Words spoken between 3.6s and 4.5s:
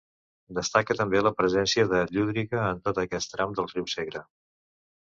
del riu Segre.